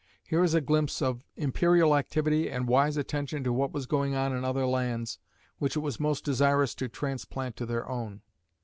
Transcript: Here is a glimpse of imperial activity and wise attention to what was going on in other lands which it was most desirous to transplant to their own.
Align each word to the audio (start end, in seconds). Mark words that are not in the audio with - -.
Here 0.27 0.41
is 0.43 0.55
a 0.55 0.61
glimpse 0.61 0.99
of 0.99 1.23
imperial 1.35 1.95
activity 1.95 2.49
and 2.49 2.67
wise 2.67 2.97
attention 2.97 3.43
to 3.43 3.53
what 3.53 3.71
was 3.71 3.85
going 3.85 4.15
on 4.15 4.35
in 4.35 4.43
other 4.43 4.65
lands 4.65 5.19
which 5.59 5.75
it 5.75 5.81
was 5.81 5.99
most 5.99 6.25
desirous 6.25 6.73
to 6.73 6.87
transplant 6.89 7.55
to 7.57 7.67
their 7.67 7.87
own. 7.87 8.23